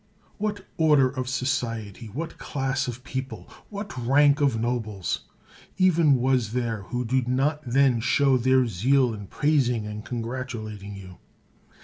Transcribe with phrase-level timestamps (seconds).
[0.39, 5.25] What order of society, what class of people, what rank of nobles
[5.77, 11.19] even was there who did not then show their zeal in praising and congratulating you?